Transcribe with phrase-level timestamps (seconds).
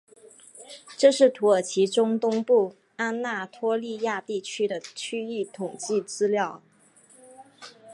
[0.97, 6.63] 这是土耳其中东部安那托利亚地区的区域统计资料。